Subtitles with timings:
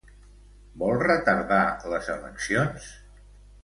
[0.85, 1.61] Vol retardar
[1.95, 2.93] les eleccions?